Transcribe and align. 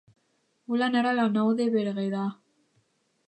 Vull 0.71 0.83
anar 0.85 1.03
a 1.09 1.11
La 1.17 1.27
Nou 1.35 1.51
de 1.61 1.67
Berguedà 1.77 2.25